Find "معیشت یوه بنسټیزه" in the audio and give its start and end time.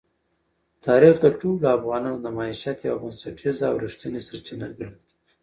2.37-3.65